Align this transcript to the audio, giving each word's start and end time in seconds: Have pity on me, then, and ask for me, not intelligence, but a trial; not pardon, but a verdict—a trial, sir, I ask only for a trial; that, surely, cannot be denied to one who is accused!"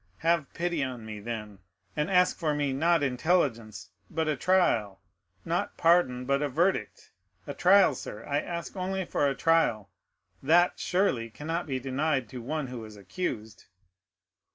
Have 0.25 0.51
pity 0.55 0.83
on 0.83 1.05
me, 1.05 1.19
then, 1.19 1.59
and 1.95 2.09
ask 2.09 2.35
for 2.35 2.55
me, 2.55 2.73
not 2.73 3.03
intelligence, 3.03 3.91
but 4.09 4.27
a 4.27 4.35
trial; 4.35 4.99
not 5.45 5.77
pardon, 5.77 6.25
but 6.25 6.41
a 6.41 6.49
verdict—a 6.49 7.53
trial, 7.53 7.93
sir, 7.93 8.25
I 8.25 8.39
ask 8.39 8.75
only 8.75 9.05
for 9.05 9.27
a 9.27 9.35
trial; 9.35 9.91
that, 10.41 10.79
surely, 10.79 11.29
cannot 11.29 11.67
be 11.67 11.79
denied 11.79 12.29
to 12.29 12.41
one 12.41 12.65
who 12.65 12.83
is 12.83 12.97
accused!" 12.97 13.65